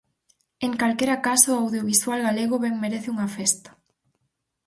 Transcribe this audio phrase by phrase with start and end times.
[0.65, 3.69] En calquera caso o audiovisual galego ben merece unha festa.